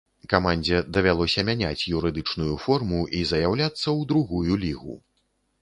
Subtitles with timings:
[0.31, 4.99] Камандзе давялося мяняць юрыдычную форму і заяўляцца ў другую лігу.